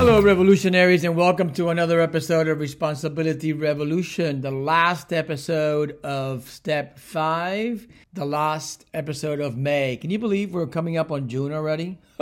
Hello, 0.00 0.22
revolutionaries, 0.22 1.04
and 1.04 1.14
welcome 1.14 1.52
to 1.52 1.68
another 1.68 2.00
episode 2.00 2.48
of 2.48 2.58
Responsibility 2.58 3.52
Revolution, 3.52 4.40
the 4.40 4.50
last 4.50 5.12
episode 5.12 5.98
of 6.02 6.48
Step 6.48 6.98
5, 6.98 7.86
the 8.14 8.24
last 8.24 8.86
episode 8.94 9.40
of 9.40 9.58
May. 9.58 9.98
Can 9.98 10.08
you 10.08 10.18
believe 10.18 10.54
we're 10.54 10.66
coming 10.66 10.96
up 10.96 11.12
on 11.12 11.28
June 11.28 11.52
already? 11.52 11.98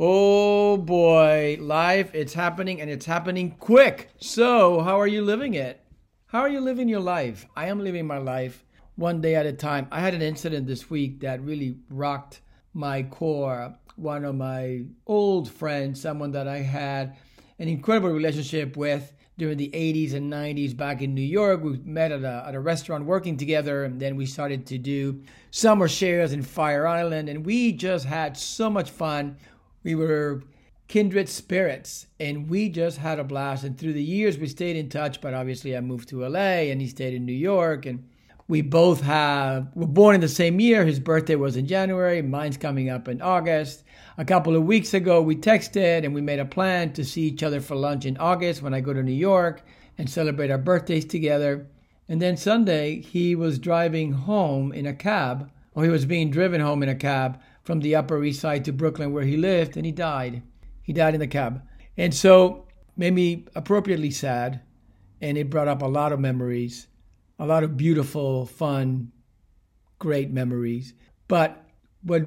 oh 0.00 0.76
boy, 0.76 1.56
life, 1.60 2.12
it's 2.16 2.34
happening 2.34 2.80
and 2.80 2.90
it's 2.90 3.06
happening 3.06 3.52
quick. 3.60 4.10
So, 4.18 4.80
how 4.80 4.98
are 4.98 5.06
you 5.06 5.22
living 5.22 5.54
it? 5.54 5.80
How 6.26 6.40
are 6.40 6.50
you 6.50 6.60
living 6.60 6.88
your 6.88 6.98
life? 6.98 7.46
I 7.54 7.66
am 7.66 7.78
living 7.78 8.08
my 8.08 8.18
life 8.18 8.64
one 8.96 9.20
day 9.20 9.36
at 9.36 9.46
a 9.46 9.52
time. 9.52 9.86
I 9.92 10.00
had 10.00 10.14
an 10.14 10.22
incident 10.22 10.66
this 10.66 10.90
week 10.90 11.20
that 11.20 11.44
really 11.44 11.76
rocked 11.88 12.40
my 12.74 13.04
core 13.04 13.76
one 14.00 14.24
of 14.24 14.34
my 14.34 14.82
old 15.06 15.50
friends, 15.50 16.00
someone 16.00 16.32
that 16.32 16.48
I 16.48 16.58
had 16.58 17.16
an 17.58 17.68
incredible 17.68 18.10
relationship 18.10 18.76
with 18.76 19.12
during 19.40 19.56
the 19.56 19.70
80s 19.70 20.12
and 20.12 20.30
90s 20.30 20.76
back 20.76 21.00
in 21.00 21.14
New 21.14 21.22
York. 21.22 21.62
We 21.62 21.78
met 21.78 22.12
at 22.12 22.22
a, 22.22 22.44
at 22.46 22.54
a 22.54 22.60
restaurant 22.60 23.06
working 23.06 23.38
together, 23.38 23.84
and 23.84 23.98
then 23.98 24.16
we 24.16 24.26
started 24.26 24.66
to 24.66 24.76
do 24.76 25.22
summer 25.50 25.88
shares 25.88 26.34
in 26.34 26.42
Fire 26.42 26.86
Island, 26.86 27.30
and 27.30 27.46
we 27.46 27.72
just 27.72 28.04
had 28.04 28.36
so 28.36 28.68
much 28.68 28.90
fun. 28.90 29.38
We 29.82 29.94
were 29.94 30.42
kindred 30.88 31.30
spirits, 31.30 32.06
and 32.18 32.50
we 32.50 32.68
just 32.68 32.98
had 32.98 33.18
a 33.18 33.24
blast. 33.24 33.64
And 33.64 33.78
through 33.78 33.94
the 33.94 34.02
years, 34.02 34.36
we 34.36 34.46
stayed 34.46 34.76
in 34.76 34.90
touch, 34.90 35.22
but 35.22 35.32
obviously, 35.32 35.74
I 35.74 35.80
moved 35.80 36.10
to 36.10 36.28
LA, 36.28 36.68
and 36.68 36.80
he 36.82 36.88
stayed 36.88 37.14
in 37.14 37.24
New 37.24 37.32
York, 37.32 37.86
and 37.86 38.09
we 38.50 38.62
both 38.62 39.00
have 39.02 39.68
were 39.76 39.86
born 39.86 40.16
in 40.16 40.20
the 40.20 40.28
same 40.28 40.58
year. 40.58 40.84
His 40.84 40.98
birthday 40.98 41.36
was 41.36 41.56
in 41.56 41.68
January. 41.68 42.20
Mine's 42.20 42.56
coming 42.56 42.90
up 42.90 43.06
in 43.06 43.22
August. 43.22 43.84
A 44.18 44.24
couple 44.24 44.56
of 44.56 44.64
weeks 44.64 44.92
ago, 44.92 45.22
we 45.22 45.36
texted 45.36 46.04
and 46.04 46.12
we 46.12 46.20
made 46.20 46.40
a 46.40 46.44
plan 46.44 46.92
to 46.94 47.04
see 47.04 47.22
each 47.22 47.44
other 47.44 47.60
for 47.60 47.76
lunch 47.76 48.06
in 48.06 48.16
August 48.16 48.60
when 48.60 48.74
I 48.74 48.80
go 48.80 48.92
to 48.92 49.04
New 49.04 49.12
York 49.12 49.62
and 49.96 50.10
celebrate 50.10 50.50
our 50.50 50.58
birthdays 50.58 51.04
together. 51.04 51.68
And 52.08 52.20
then 52.20 52.36
Sunday, 52.36 53.00
he 53.00 53.36
was 53.36 53.60
driving 53.60 54.10
home 54.10 54.72
in 54.72 54.84
a 54.84 54.94
cab, 54.94 55.48
or 55.74 55.84
he 55.84 55.90
was 55.90 56.04
being 56.04 56.32
driven 56.32 56.60
home 56.60 56.82
in 56.82 56.88
a 56.88 56.96
cab 56.96 57.40
from 57.62 57.78
the 57.78 57.94
Upper 57.94 58.24
East 58.24 58.40
Side 58.40 58.64
to 58.64 58.72
Brooklyn 58.72 59.12
where 59.12 59.22
he 59.22 59.36
lived, 59.36 59.76
and 59.76 59.86
he 59.86 59.92
died. 59.92 60.42
He 60.82 60.92
died 60.92 61.14
in 61.14 61.20
the 61.20 61.28
cab. 61.28 61.62
And 61.96 62.12
so 62.12 62.66
made 62.96 63.14
me 63.14 63.46
appropriately 63.54 64.10
sad, 64.10 64.60
and 65.20 65.38
it 65.38 65.50
brought 65.50 65.68
up 65.68 65.82
a 65.82 65.86
lot 65.86 66.10
of 66.10 66.18
memories 66.18 66.88
a 67.40 67.46
lot 67.46 67.64
of 67.64 67.76
beautiful, 67.76 68.46
fun, 68.46 69.10
great 69.98 70.30
memories. 70.30 70.92
But 71.26 71.64
what 72.02 72.26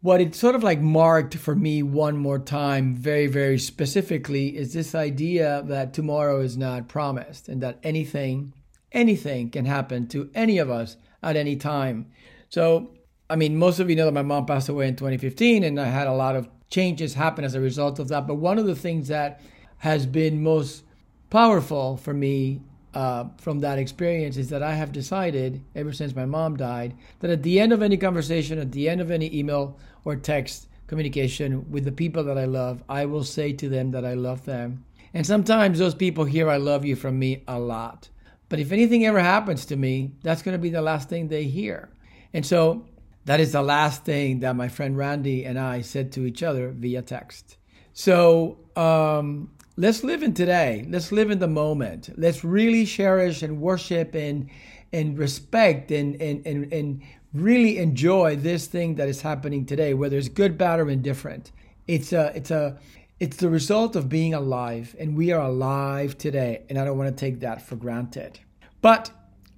what 0.00 0.20
it 0.20 0.34
sort 0.34 0.56
of 0.56 0.64
like 0.64 0.80
marked 0.80 1.36
for 1.36 1.54
me 1.54 1.82
one 1.82 2.16
more 2.16 2.40
time, 2.40 2.96
very, 2.96 3.28
very 3.28 3.56
specifically, 3.56 4.56
is 4.56 4.72
this 4.72 4.96
idea 4.96 5.62
that 5.66 5.94
tomorrow 5.94 6.40
is 6.40 6.56
not 6.56 6.88
promised 6.88 7.48
and 7.48 7.62
that 7.62 7.78
anything, 7.84 8.52
anything 8.90 9.48
can 9.48 9.64
happen 9.64 10.08
to 10.08 10.28
any 10.34 10.58
of 10.58 10.68
us 10.68 10.96
at 11.22 11.36
any 11.36 11.54
time. 11.54 12.10
So, 12.48 12.90
I 13.30 13.36
mean, 13.36 13.56
most 13.56 13.78
of 13.78 13.88
you 13.88 13.94
know 13.94 14.06
that 14.06 14.12
my 14.12 14.22
mom 14.22 14.44
passed 14.44 14.68
away 14.68 14.88
in 14.88 14.96
2015 14.96 15.62
and 15.62 15.80
I 15.80 15.86
had 15.86 16.08
a 16.08 16.12
lot 16.12 16.34
of 16.34 16.48
changes 16.68 17.14
happen 17.14 17.44
as 17.44 17.54
a 17.54 17.60
result 17.60 18.00
of 18.00 18.08
that. 18.08 18.26
But 18.26 18.34
one 18.34 18.58
of 18.58 18.66
the 18.66 18.74
things 18.74 19.06
that 19.06 19.40
has 19.78 20.04
been 20.04 20.42
most 20.42 20.82
powerful 21.30 21.96
for 21.96 22.12
me 22.12 22.62
uh, 22.94 23.24
from 23.38 23.60
that 23.60 23.78
experience 23.78 24.36
is 24.36 24.50
that 24.50 24.62
I 24.62 24.74
have 24.74 24.92
decided, 24.92 25.62
ever 25.74 25.92
since 25.92 26.14
my 26.14 26.26
mom 26.26 26.56
died, 26.56 26.94
that 27.20 27.30
at 27.30 27.42
the 27.42 27.60
end 27.60 27.72
of 27.72 27.82
any 27.82 27.96
conversation, 27.96 28.58
at 28.58 28.72
the 28.72 28.88
end 28.88 29.00
of 29.00 29.10
any 29.10 29.34
email 29.36 29.78
or 30.04 30.16
text 30.16 30.68
communication 30.86 31.70
with 31.70 31.84
the 31.84 31.92
people 31.92 32.24
that 32.24 32.36
I 32.36 32.44
love, 32.44 32.82
I 32.88 33.06
will 33.06 33.24
say 33.24 33.52
to 33.54 33.68
them 33.68 33.92
that 33.92 34.04
I 34.04 34.14
love 34.14 34.44
them. 34.44 34.84
And 35.14 35.26
sometimes 35.26 35.78
those 35.78 35.94
people 35.94 36.24
hear 36.24 36.48
I 36.48 36.58
love 36.58 36.84
you 36.84 36.96
from 36.96 37.18
me 37.18 37.44
a 37.48 37.58
lot. 37.58 38.08
But 38.48 38.60
if 38.60 38.72
anything 38.72 39.06
ever 39.06 39.20
happens 39.20 39.64
to 39.66 39.76
me, 39.76 40.12
that's 40.22 40.42
going 40.42 40.52
to 40.52 40.62
be 40.62 40.70
the 40.70 40.82
last 40.82 41.08
thing 41.08 41.28
they 41.28 41.44
hear. 41.44 41.88
And 42.34 42.44
so 42.44 42.84
that 43.24 43.40
is 43.40 43.52
the 43.52 43.62
last 43.62 44.04
thing 44.04 44.40
that 44.40 44.56
my 44.56 44.68
friend 44.68 44.96
Randy 44.96 45.44
and 45.44 45.58
I 45.58 45.80
said 45.80 46.12
to 46.12 46.26
each 46.26 46.42
other 46.42 46.70
via 46.70 47.02
text. 47.02 47.56
So 47.94 48.58
um, 48.76 49.50
let's 49.76 50.04
live 50.04 50.22
in 50.22 50.34
today. 50.34 50.86
Let's 50.88 51.12
live 51.12 51.30
in 51.30 51.38
the 51.38 51.48
moment. 51.48 52.10
Let's 52.16 52.44
really 52.44 52.86
cherish 52.86 53.42
and 53.42 53.60
worship 53.60 54.14
and 54.14 54.50
and 54.92 55.18
respect 55.18 55.90
and 55.90 56.20
and 56.20 56.46
and, 56.46 56.72
and 56.72 57.02
really 57.32 57.78
enjoy 57.78 58.36
this 58.36 58.66
thing 58.66 58.96
that 58.96 59.08
is 59.08 59.22
happening 59.22 59.64
today, 59.64 59.94
whether 59.94 60.18
it's 60.18 60.28
good, 60.28 60.58
bad, 60.58 60.80
or 60.80 60.90
indifferent. 60.90 61.52
It's 61.86 62.12
a 62.12 62.32
it's 62.34 62.50
a 62.50 62.78
it's 63.18 63.36
the 63.36 63.48
result 63.48 63.96
of 63.96 64.08
being 64.08 64.34
alive, 64.34 64.96
and 64.98 65.16
we 65.16 65.32
are 65.32 65.40
alive 65.40 66.18
today, 66.18 66.62
and 66.68 66.78
I 66.78 66.84
don't 66.84 66.98
want 66.98 67.16
to 67.16 67.20
take 67.20 67.40
that 67.40 67.62
for 67.62 67.76
granted. 67.76 68.40
But 68.80 69.10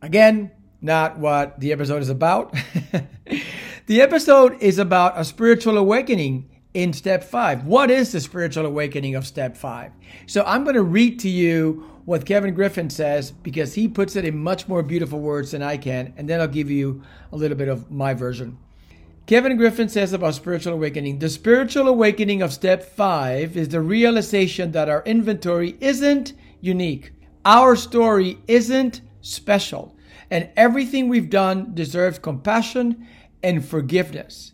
again, 0.02 0.50
not 0.81 1.19
what 1.19 1.58
the 1.60 1.72
episode 1.72 2.02
is 2.02 2.10
about. 2.10 2.54
the 3.86 4.02
episode 4.02 4.60
is 4.60 4.78
about 4.78 5.19
a 5.19 5.25
spiritual 5.25 5.78
awakening 5.78 6.50
in 6.75 6.93
step 6.93 7.25
five. 7.25 7.65
What 7.65 7.91
is 7.91 8.12
the 8.12 8.21
spiritual 8.21 8.67
awakening 8.67 9.15
of 9.15 9.27
step 9.27 9.57
five? 9.57 9.93
So 10.27 10.43
I'm 10.45 10.65
going 10.65 10.75
to 10.75 10.83
read 10.83 11.21
to 11.21 11.29
you 11.29 11.89
what 12.05 12.27
Kevin 12.27 12.53
Griffin 12.53 12.91
says 12.91 13.31
because 13.31 13.75
he 13.75 13.89
puts 13.89 14.17
it 14.17 14.25
in 14.25 14.37
much 14.37 14.69
more 14.69 14.83
beautiful 14.83 15.21
words 15.21 15.53
than 15.53 15.62
I 15.62 15.77
can, 15.77 16.12
and 16.17 16.29
then 16.29 16.41
I'll 16.41 16.49
give 16.49 16.71
you 16.71 17.03
a 17.33 17.37
little 17.37 17.57
bit 17.57 17.69
of 17.69 17.91
my 17.91 18.12
version. 18.12 18.59
Kevin 19.27 19.57
Griffin 19.57 19.89
says 19.89 20.12
about 20.12 20.35
spiritual 20.35 20.75
awakening 20.75 21.19
the 21.19 21.31
spiritual 21.31 21.89
awakening 21.89 22.43
of 22.43 22.53
step 22.53 22.83
five 22.83 23.56
is 23.56 23.71
the 23.71 23.81
realization 23.81 24.73
that 24.73 24.91
our 24.91 25.03
inventory 25.05 25.79
isn't 25.81 26.35
unique, 26.61 27.12
our 27.45 27.75
story 27.75 28.39
isn't 28.47 29.01
special, 29.23 29.97
and 30.31 30.51
everything 30.56 31.09
we've 31.09 31.31
done 31.31 31.73
deserves 31.73 32.19
compassion 32.19 33.06
and 33.43 33.65
forgiveness. 33.65 34.53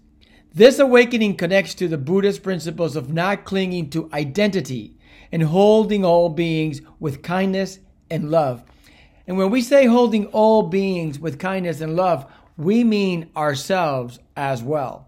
This 0.53 0.81
awakening 0.81 1.37
connects 1.37 1.75
to 1.75 1.87
the 1.87 1.97
Buddhist 1.97 2.43
principles 2.43 2.97
of 2.97 3.12
not 3.12 3.44
clinging 3.44 3.88
to 3.91 4.11
identity 4.12 4.97
and 5.31 5.44
holding 5.44 6.05
all 6.05 6.28
beings 6.28 6.81
with 6.99 7.22
kindness 7.22 7.78
and 8.11 8.33
love. 8.33 8.65
And 9.28 9.39
when 9.39 9.50
we 9.50 9.62
say 9.62 9.87
holding 9.87 10.27
all 10.27 10.65
beings 10.65 11.21
with 11.21 11.39
kindness 11.39 11.81
and 11.81 11.94
love, 11.94 12.27
we 12.56 12.83
mean 12.83 13.31
ourselves 13.37 14.19
as 14.37 14.60
well. 14.60 15.06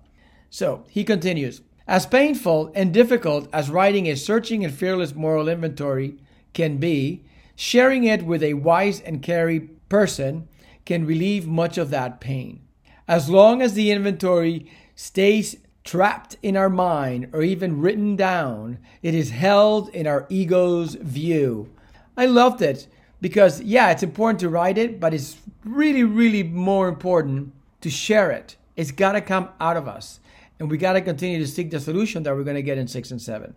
So 0.48 0.84
he 0.88 1.02
continues 1.02 1.60
As 1.88 2.06
painful 2.06 2.70
and 2.76 2.94
difficult 2.94 3.48
as 3.52 3.68
writing 3.68 4.06
a 4.06 4.14
searching 4.14 4.64
and 4.64 4.72
fearless 4.72 5.12
moral 5.12 5.48
inventory 5.48 6.18
can 6.54 6.76
be, 6.76 7.24
sharing 7.56 8.04
it 8.04 8.22
with 8.22 8.44
a 8.44 8.54
wise 8.54 9.00
and 9.00 9.20
caring 9.20 9.70
person 9.88 10.46
can 10.84 11.04
relieve 11.04 11.48
much 11.48 11.78
of 11.78 11.90
that 11.90 12.20
pain. 12.20 12.60
As 13.08 13.28
long 13.28 13.60
as 13.60 13.74
the 13.74 13.90
inventory 13.90 14.70
stays 15.02 15.56
trapped 15.82 16.36
in 16.44 16.56
our 16.56 16.70
mind 16.70 17.28
or 17.32 17.42
even 17.42 17.80
written 17.80 18.14
down, 18.14 18.78
it 19.02 19.16
is 19.16 19.30
held 19.30 19.88
in 19.88 20.06
our 20.06 20.26
ego's 20.28 20.94
view. 20.94 21.68
I 22.16 22.26
loved 22.26 22.62
it 22.62 22.86
because, 23.20 23.60
yeah, 23.62 23.90
it's 23.90 24.04
important 24.04 24.38
to 24.40 24.48
write 24.48 24.78
it, 24.78 25.00
but 25.00 25.12
it's 25.12 25.38
really, 25.64 26.04
really 26.04 26.44
more 26.44 26.88
important 26.88 27.52
to 27.80 27.90
share 27.90 28.30
it. 28.30 28.54
It's 28.76 28.92
got 28.92 29.12
to 29.12 29.20
come 29.20 29.48
out 29.60 29.76
of 29.76 29.88
us. 29.88 30.20
And 30.60 30.70
we 30.70 30.78
got 30.78 30.92
to 30.92 31.00
continue 31.00 31.40
to 31.40 31.48
seek 31.48 31.72
the 31.72 31.80
solution 31.80 32.22
that 32.22 32.36
we're 32.36 32.44
going 32.44 32.54
to 32.54 32.62
get 32.62 32.78
in 32.78 32.86
six 32.86 33.10
and 33.10 33.20
seven. 33.20 33.56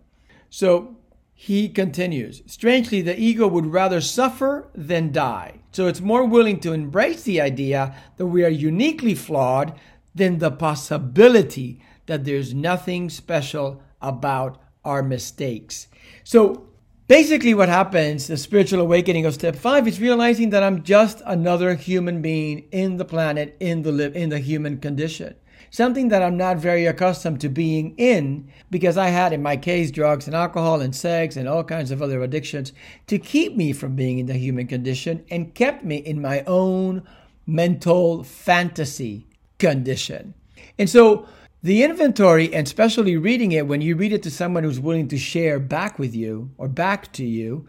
So 0.50 0.96
he 1.32 1.68
continues 1.68 2.42
Strangely, 2.46 3.02
the 3.02 3.16
ego 3.16 3.46
would 3.46 3.66
rather 3.66 4.00
suffer 4.00 4.68
than 4.74 5.12
die. 5.12 5.60
So 5.70 5.86
it's 5.86 6.00
more 6.00 6.24
willing 6.24 6.58
to 6.60 6.72
embrace 6.72 7.22
the 7.22 7.40
idea 7.40 7.94
that 8.16 8.26
we 8.26 8.44
are 8.44 8.48
uniquely 8.48 9.14
flawed 9.14 9.78
than 10.16 10.38
the 10.38 10.50
possibility 10.50 11.80
that 12.06 12.24
there's 12.24 12.54
nothing 12.54 13.08
special 13.10 13.82
about 14.00 14.60
our 14.84 15.02
mistakes. 15.02 15.88
So 16.24 16.68
basically, 17.06 17.54
what 17.54 17.68
happens, 17.68 18.26
the 18.26 18.36
spiritual 18.36 18.80
awakening 18.80 19.26
of 19.26 19.34
step 19.34 19.56
five, 19.56 19.86
is 19.86 20.00
realizing 20.00 20.50
that 20.50 20.62
I'm 20.62 20.82
just 20.82 21.22
another 21.26 21.74
human 21.74 22.22
being 22.22 22.66
in 22.72 22.96
the 22.96 23.04
planet, 23.04 23.56
in 23.60 23.82
the 23.82 24.12
in 24.12 24.30
the 24.30 24.38
human 24.38 24.78
condition. 24.78 25.34
something 25.70 26.08
that 26.08 26.22
I'm 26.22 26.36
not 26.36 26.58
very 26.58 26.86
accustomed 26.86 27.40
to 27.40 27.48
being 27.48 27.94
in 27.96 28.50
because 28.70 28.96
I 28.96 29.08
had, 29.08 29.32
in 29.32 29.42
my 29.42 29.56
case, 29.56 29.90
drugs 29.90 30.26
and 30.26 30.34
alcohol 30.34 30.80
and 30.80 30.94
sex 30.94 31.36
and 31.36 31.48
all 31.48 31.64
kinds 31.64 31.90
of 31.90 32.00
other 32.00 32.22
addictions 32.22 32.72
to 33.08 33.18
keep 33.18 33.56
me 33.56 33.72
from 33.72 33.96
being 33.96 34.18
in 34.18 34.26
the 34.26 34.34
human 34.34 34.66
condition 34.66 35.24
and 35.30 35.54
kept 35.54 35.84
me 35.84 35.96
in 35.96 36.20
my 36.20 36.42
own 36.46 37.02
mental 37.46 38.24
fantasy 38.24 39.26
condition. 39.58 40.34
And 40.78 40.88
so 40.88 41.26
the 41.62 41.82
inventory, 41.82 42.52
and 42.54 42.66
especially 42.66 43.16
reading 43.16 43.52
it 43.52 43.66
when 43.66 43.80
you 43.80 43.96
read 43.96 44.12
it 44.12 44.22
to 44.24 44.30
someone 44.30 44.62
who's 44.64 44.80
willing 44.80 45.08
to 45.08 45.18
share 45.18 45.58
back 45.58 45.98
with 45.98 46.14
you 46.14 46.50
or 46.58 46.68
back 46.68 47.12
to 47.14 47.24
you, 47.24 47.66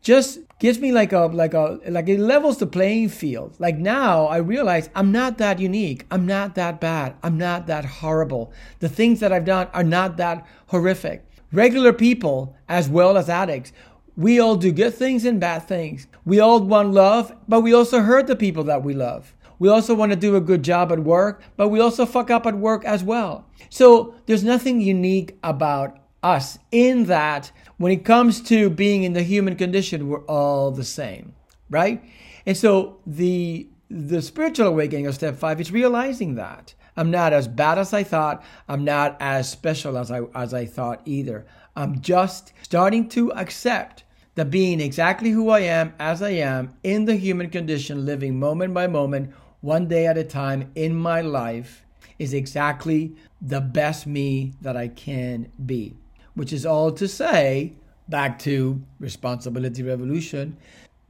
just 0.00 0.38
gives 0.58 0.78
me 0.78 0.92
like 0.92 1.12
a 1.12 1.26
like 1.26 1.52
a 1.52 1.78
like 1.88 2.08
it 2.08 2.18
levels 2.18 2.58
the 2.58 2.66
playing 2.66 3.08
field. 3.08 3.56
Like 3.58 3.76
now 3.76 4.26
I 4.26 4.38
realize 4.38 4.88
I'm 4.94 5.12
not 5.12 5.38
that 5.38 5.58
unique. 5.58 6.06
I'm 6.10 6.26
not 6.26 6.54
that 6.54 6.80
bad. 6.80 7.16
I'm 7.22 7.36
not 7.36 7.66
that 7.66 7.84
horrible. 7.84 8.52
The 8.78 8.88
things 8.88 9.20
that 9.20 9.32
I've 9.32 9.44
done 9.44 9.68
are 9.74 9.84
not 9.84 10.16
that 10.16 10.46
horrific. 10.68 11.24
Regular 11.52 11.92
people 11.92 12.56
as 12.68 12.88
well 12.88 13.16
as 13.16 13.28
addicts 13.28 13.72
we 14.16 14.40
all 14.40 14.56
do 14.56 14.72
good 14.72 14.94
things 14.94 15.24
and 15.24 15.38
bad 15.38 15.68
things. 15.68 16.06
We 16.24 16.40
all 16.40 16.60
want 16.60 16.92
love, 16.92 17.34
but 17.46 17.60
we 17.60 17.74
also 17.74 18.00
hurt 18.00 18.26
the 18.26 18.36
people 18.36 18.64
that 18.64 18.82
we 18.82 18.94
love. 18.94 19.34
We 19.58 19.68
also 19.68 19.94
want 19.94 20.12
to 20.12 20.16
do 20.16 20.36
a 20.36 20.40
good 20.40 20.62
job 20.62 20.92
at 20.92 21.00
work, 21.00 21.42
but 21.56 21.68
we 21.68 21.80
also 21.80 22.06
fuck 22.06 22.30
up 22.30 22.46
at 22.46 22.56
work 22.56 22.84
as 22.84 23.02
well. 23.02 23.46
So 23.70 24.14
there's 24.26 24.44
nothing 24.44 24.80
unique 24.80 25.38
about 25.42 25.98
us 26.22 26.58
in 26.72 27.04
that 27.04 27.52
when 27.78 27.92
it 27.92 28.04
comes 28.04 28.40
to 28.42 28.70
being 28.70 29.04
in 29.04 29.12
the 29.12 29.22
human 29.22 29.56
condition, 29.56 30.08
we're 30.08 30.24
all 30.24 30.70
the 30.70 30.84
same, 30.84 31.34
right? 31.70 32.02
And 32.44 32.56
so 32.56 33.00
the 33.06 33.68
the 33.88 34.20
spiritual 34.20 34.66
awakening 34.66 35.06
of 35.06 35.14
step 35.14 35.36
five 35.36 35.60
is 35.60 35.70
realizing 35.70 36.34
that 36.34 36.74
I'm 36.96 37.10
not 37.10 37.32
as 37.32 37.46
bad 37.46 37.78
as 37.78 37.92
I 37.92 38.02
thought. 38.02 38.42
I'm 38.68 38.84
not 38.84 39.16
as 39.20 39.48
special 39.48 39.96
as 39.96 40.10
I 40.10 40.22
as 40.34 40.54
I 40.54 40.64
thought 40.64 41.02
either. 41.04 41.46
I'm 41.76 42.00
just 42.00 42.52
starting 42.62 43.08
to 43.10 43.32
accept 43.34 44.04
that 44.34 44.50
being 44.50 44.80
exactly 44.80 45.30
who 45.30 45.50
I 45.50 45.60
am 45.60 45.94
as 45.98 46.22
I 46.22 46.30
am 46.30 46.74
in 46.82 47.04
the 47.04 47.16
human 47.16 47.50
condition, 47.50 48.06
living 48.06 48.38
moment 48.38 48.74
by 48.74 48.86
moment, 48.86 49.32
one 49.66 49.88
day 49.88 50.06
at 50.06 50.16
a 50.16 50.22
time 50.22 50.70
in 50.76 50.94
my 50.94 51.20
life 51.20 51.84
is 52.20 52.32
exactly 52.32 53.16
the 53.42 53.60
best 53.60 54.06
me 54.06 54.52
that 54.60 54.76
I 54.76 54.86
can 54.86 55.50
be. 55.66 55.96
Which 56.34 56.52
is 56.52 56.64
all 56.64 56.92
to 56.92 57.08
say, 57.08 57.72
back 58.08 58.38
to 58.40 58.80
responsibility 59.00 59.82
revolution, 59.82 60.56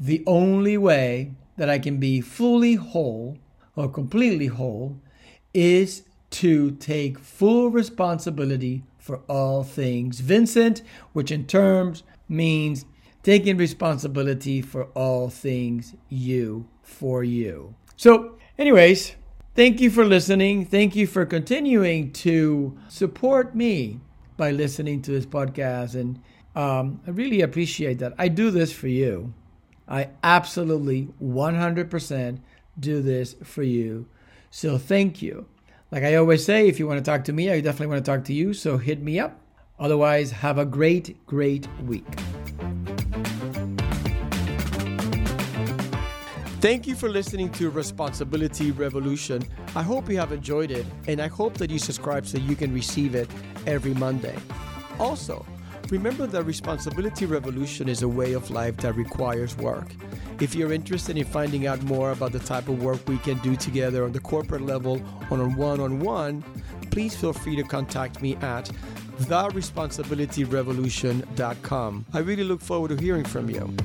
the 0.00 0.24
only 0.26 0.78
way 0.78 1.32
that 1.58 1.68
I 1.68 1.78
can 1.78 1.98
be 1.98 2.22
fully 2.22 2.76
whole 2.76 3.36
or 3.76 3.90
completely 3.90 4.46
whole 4.46 4.98
is 5.52 6.04
to 6.30 6.70
take 6.70 7.18
full 7.18 7.68
responsibility 7.68 8.84
for 8.98 9.18
all 9.28 9.64
things 9.64 10.20
Vincent, 10.20 10.80
which 11.12 11.30
in 11.30 11.46
terms 11.46 12.04
means 12.26 12.86
taking 13.22 13.58
responsibility 13.58 14.62
for 14.62 14.84
all 14.94 15.28
things 15.28 15.94
you 16.08 16.66
for 16.82 17.22
you. 17.22 17.74
So, 17.96 18.35
anyways, 18.58 19.14
thank 19.54 19.80
you 19.80 19.90
for 19.90 20.04
listening. 20.04 20.64
Thank 20.66 20.96
you 20.96 21.06
for 21.06 21.26
continuing 21.26 22.12
to 22.12 22.78
support 22.88 23.54
me 23.54 24.00
by 24.36 24.50
listening 24.50 25.02
to 25.02 25.10
this 25.10 25.26
podcast. 25.26 25.94
And 25.94 26.20
um, 26.54 27.00
I 27.06 27.10
really 27.10 27.40
appreciate 27.40 27.98
that. 27.98 28.14
I 28.18 28.28
do 28.28 28.50
this 28.50 28.72
for 28.72 28.88
you. 28.88 29.34
I 29.88 30.10
absolutely 30.22 31.08
100% 31.22 32.40
do 32.78 33.02
this 33.02 33.36
for 33.44 33.62
you. 33.62 34.08
So 34.50 34.78
thank 34.78 35.22
you. 35.22 35.46
Like 35.90 36.02
I 36.02 36.16
always 36.16 36.44
say, 36.44 36.68
if 36.68 36.78
you 36.78 36.86
want 36.86 37.04
to 37.04 37.08
talk 37.08 37.24
to 37.24 37.32
me, 37.32 37.50
I 37.50 37.60
definitely 37.60 37.88
want 37.88 38.04
to 38.04 38.10
talk 38.10 38.24
to 38.24 38.32
you. 38.32 38.52
So 38.52 38.78
hit 38.78 39.00
me 39.00 39.20
up. 39.20 39.40
Otherwise, 39.78 40.30
have 40.30 40.58
a 40.58 40.64
great, 40.64 41.24
great 41.26 41.68
week. 41.82 42.06
Thank 46.58 46.86
you 46.86 46.94
for 46.94 47.10
listening 47.10 47.50
to 47.52 47.68
Responsibility 47.68 48.70
Revolution. 48.70 49.42
I 49.74 49.82
hope 49.82 50.08
you 50.08 50.16
have 50.16 50.32
enjoyed 50.32 50.70
it, 50.70 50.86
and 51.06 51.20
I 51.20 51.26
hope 51.26 51.58
that 51.58 51.68
you 51.68 51.78
subscribe 51.78 52.26
so 52.26 52.38
you 52.38 52.56
can 52.56 52.72
receive 52.72 53.14
it 53.14 53.28
every 53.66 53.92
Monday. 53.92 54.34
Also, 54.98 55.44
remember 55.90 56.26
that 56.26 56.44
Responsibility 56.44 57.26
Revolution 57.26 57.90
is 57.90 58.00
a 58.00 58.08
way 58.08 58.32
of 58.32 58.50
life 58.50 58.78
that 58.78 58.96
requires 58.96 59.54
work. 59.58 59.86
If 60.40 60.54
you're 60.54 60.72
interested 60.72 61.18
in 61.18 61.26
finding 61.26 61.66
out 61.66 61.82
more 61.82 62.12
about 62.12 62.32
the 62.32 62.38
type 62.38 62.68
of 62.68 62.82
work 62.82 63.06
we 63.06 63.18
can 63.18 63.36
do 63.38 63.54
together 63.54 64.04
on 64.04 64.12
the 64.12 64.20
corporate 64.20 64.62
level 64.62 65.02
or 65.30 65.38
on 65.38 65.40
a 65.40 65.48
one 65.50 65.78
on 65.78 66.00
one, 66.00 66.42
please 66.90 67.14
feel 67.14 67.34
free 67.34 67.56
to 67.56 67.64
contact 67.64 68.22
me 68.22 68.34
at 68.36 68.70
theresponsibilityrevolution.com. 69.20 72.06
I 72.14 72.18
really 72.20 72.44
look 72.44 72.62
forward 72.62 72.88
to 72.88 72.96
hearing 72.96 73.24
from 73.24 73.50
you. 73.50 73.76